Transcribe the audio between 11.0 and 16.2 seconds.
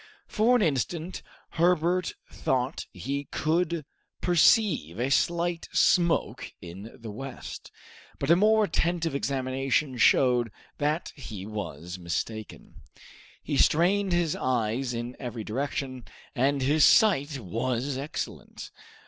he was mistaken. He strained his eyes in every direction,